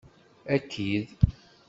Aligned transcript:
Aki-d! 0.55 1.09